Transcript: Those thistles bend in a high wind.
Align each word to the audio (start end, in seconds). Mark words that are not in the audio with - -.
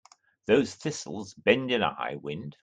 Those 0.47 0.73
thistles 0.73 1.35
bend 1.35 1.69
in 1.69 1.83
a 1.83 1.93
high 1.93 2.15
wind. 2.15 2.57